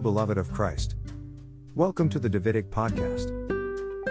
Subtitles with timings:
[0.00, 0.96] Beloved of Christ.
[1.74, 3.32] Welcome to the Davidic Podcast.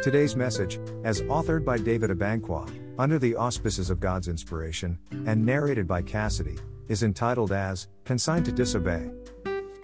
[0.03, 2.69] Today's message, as authored by David Abankwah,
[2.99, 8.51] under the auspices of God's inspiration, and narrated by Cassidy, is entitled as Consigned to
[8.51, 9.09] Disobey.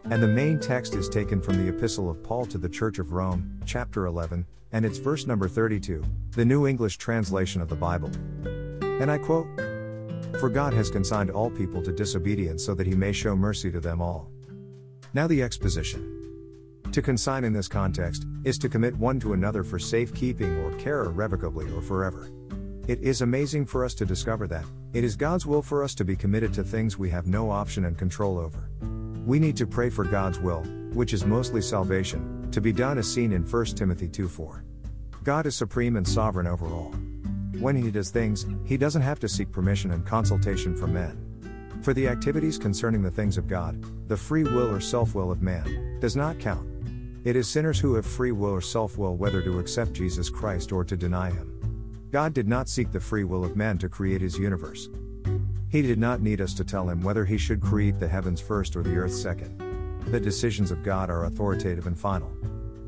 [0.05, 3.13] And the main text is taken from the Epistle of Paul to the Church of
[3.13, 8.11] Rome, chapter 11, and it's verse number 32, the New English translation of the Bible.
[8.81, 9.47] And I quote
[10.39, 13.79] For God has consigned all people to disobedience so that he may show mercy to
[13.79, 14.32] them all.
[15.15, 16.81] Now the exposition.
[16.91, 21.03] To consign in this context is to commit one to another for safekeeping or care
[21.03, 22.31] irrevocably or forever.
[22.87, 26.03] It is amazing for us to discover that it is God's will for us to
[26.03, 28.71] be committed to things we have no option and control over.
[29.23, 30.63] We need to pray for God's will,
[30.93, 34.63] which is mostly salvation, to be done as seen in 1 Timothy 2:4.
[35.23, 36.91] God is supreme and sovereign over all.
[37.59, 41.32] When he does things, he doesn't have to seek permission and consultation from men.
[41.83, 45.41] For the activities concerning the things of God, the free will or self will of
[45.41, 46.65] man does not count.
[47.25, 50.71] It is sinners who have free will or self will whether to accept Jesus Christ
[50.71, 52.07] or to deny him.
[52.09, 54.87] God did not seek the free will of man to create his universe.
[55.67, 58.77] He did not need us to tell him whether he should create the heavens first
[58.77, 59.59] or the earth second.
[60.05, 62.31] The decisions of God are authoritative and final.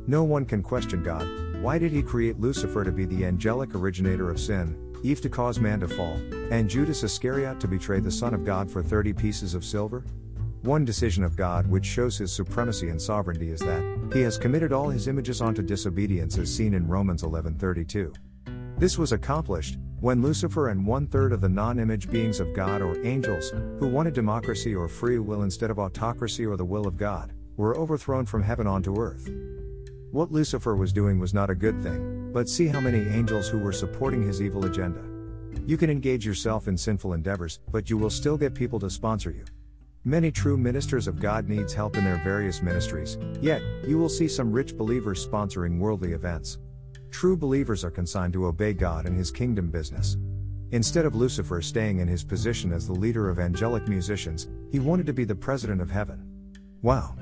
[0.08, 1.28] No one can question God.
[1.62, 5.60] Why did he create Lucifer to be the angelic originator of sin, Eve to cause
[5.60, 6.18] man to fall,
[6.52, 10.04] and Judas Iscariot to betray the Son of God for 30 pieces of silver?
[10.62, 14.74] One decision of God which shows his supremacy and sovereignty is that he has committed
[14.74, 18.12] all his images onto disobedience as seen in Romans 11:32.
[18.78, 22.82] This was accomplished when Lucifer and one third of the non image beings of God
[22.82, 26.98] or angels, who wanted democracy or free will instead of autocracy or the will of
[26.98, 29.30] God, were overthrown from heaven onto earth.
[30.12, 33.60] What Lucifer was doing was not a good thing, but see how many angels who
[33.60, 35.15] were supporting his evil agenda.
[35.68, 39.32] You can engage yourself in sinful endeavors, but you will still get people to sponsor
[39.32, 39.46] you.
[40.04, 44.28] Many true ministers of God needs help in their various ministries, yet, you will see
[44.28, 46.60] some rich believers sponsoring worldly events.
[47.10, 50.18] True believers are consigned to obey God and his kingdom business.
[50.70, 55.08] Instead of Lucifer staying in his position as the leader of angelic musicians, he wanted
[55.08, 56.28] to be the president of heaven.
[56.84, 57.16] Wow.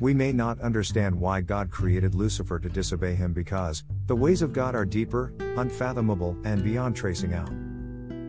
[0.00, 4.52] We may not understand why God created Lucifer to disobey him because the ways of
[4.52, 7.50] God are deeper, unfathomable, and beyond tracing out.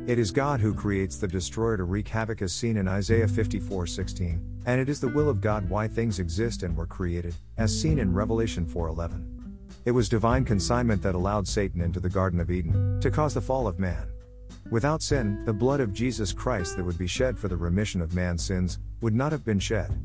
[0.09, 4.41] It is God who creates the destroyer to wreak havoc as seen in Isaiah 54:16,
[4.65, 7.99] and it is the will of God why things exist and were created, as seen
[7.99, 9.23] in Revelation 4:11.
[9.85, 13.41] It was divine consignment that allowed Satan into the Garden of Eden to cause the
[13.41, 14.07] fall of man.
[14.71, 18.15] Without sin, the blood of Jesus Christ that would be shed for the remission of
[18.15, 19.95] man's sins would not have been shed.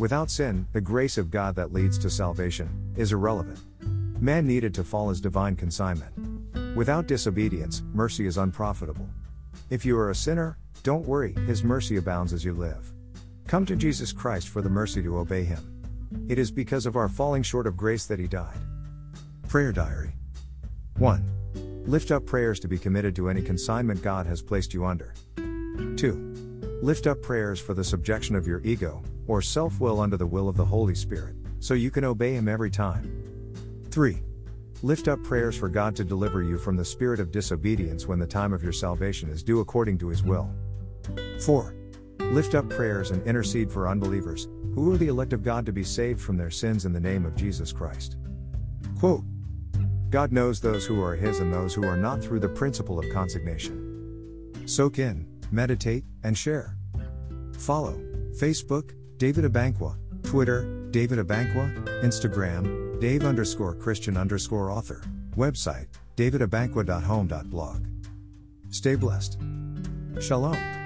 [0.00, 3.60] Without sin, the grace of God that leads to salvation is irrelevant.
[4.20, 6.12] Man needed to fall as divine consignment.
[6.74, 9.08] Without disobedience, mercy is unprofitable.
[9.70, 12.92] If you are a sinner, don't worry, His mercy abounds as you live.
[13.46, 16.26] Come to Jesus Christ for the mercy to obey Him.
[16.28, 18.58] It is because of our falling short of grace that He died.
[19.48, 20.12] Prayer Diary
[20.98, 21.84] 1.
[21.86, 25.14] Lift up prayers to be committed to any consignment God has placed you under.
[25.36, 26.80] 2.
[26.82, 30.48] Lift up prayers for the subjection of your ego, or self will under the will
[30.48, 33.22] of the Holy Spirit, so you can obey Him every time.
[33.90, 34.22] 3.
[34.84, 38.26] Lift up prayers for God to deliver you from the spirit of disobedience when the
[38.26, 40.50] time of your salvation is due according to His will.
[41.40, 41.74] 4.
[42.18, 45.84] Lift up prayers and intercede for unbelievers, who are the elect of God to be
[45.84, 48.18] saved from their sins in the name of Jesus Christ.
[48.98, 49.24] Quote
[50.10, 53.08] God knows those who are His and those who are not through the principle of
[53.08, 54.52] consignation.
[54.66, 56.76] Soak in, meditate, and share.
[57.56, 57.94] Follow
[58.38, 65.02] Facebook, David Abankwah, Twitter, David Abankwah, Instagram, Dave underscore Christian underscore author,
[65.36, 67.86] website, davidabankwah.home.blog.
[68.70, 69.38] Stay blessed.
[70.20, 70.83] Shalom.